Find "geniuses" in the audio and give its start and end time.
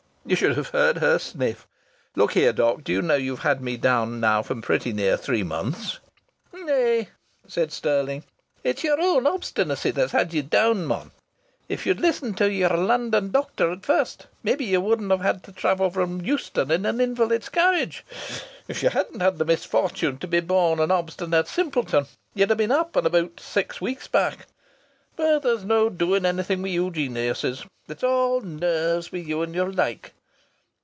26.89-27.65